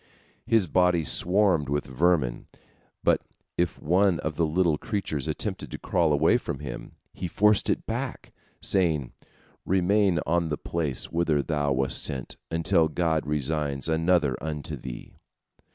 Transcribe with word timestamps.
His 0.47 0.65
body 0.65 1.03
swarmed 1.03 1.69
with 1.69 1.85
vermin, 1.85 2.47
but 3.03 3.21
if 3.55 3.79
one 3.79 4.19
of 4.21 4.35
the 4.35 4.47
little 4.47 4.79
creatures 4.79 5.27
attempted 5.27 5.69
to 5.69 5.77
crawl 5.77 6.11
away 6.11 6.39
from 6.39 6.57
him, 6.57 6.93
he 7.13 7.27
forced 7.27 7.69
it 7.69 7.85
back, 7.85 8.31
saying, 8.63 9.13
"Remain 9.63 10.19
on 10.25 10.49
the 10.49 10.57
place 10.57 11.11
whither 11.11 11.43
thou 11.43 11.71
wast 11.73 12.03
sent, 12.03 12.35
until 12.49 12.87
God 12.87 13.31
assigns 13.31 13.87
another 13.87 14.35
unto 14.43 14.75
thee." 14.75 15.17